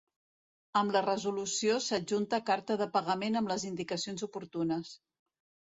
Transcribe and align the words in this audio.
Amb 0.79 0.95
la 0.95 1.03
resolució 1.05 1.75
s'adjunta 1.89 2.41
carta 2.49 2.79
de 2.85 2.89
pagament 2.97 3.39
amb 3.43 3.55
les 3.55 3.69
indicacions 3.73 4.29
oportunes. 4.33 4.99